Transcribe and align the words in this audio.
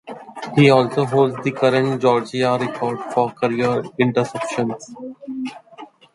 He 0.55 0.71
also 0.71 1.05
holds 1.05 1.35
the 1.43 1.51
current 1.51 2.01
Georgia 2.01 2.57
record 2.59 2.97
for 3.13 3.29
career 3.33 3.83
interceptions. 3.99 4.95